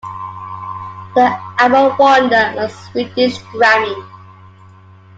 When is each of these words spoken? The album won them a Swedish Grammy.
The 1.13 1.27
album 1.59 1.95
won 1.99 2.31
them 2.31 2.57
a 2.57 2.69
Swedish 2.71 3.37
Grammy. 3.53 4.07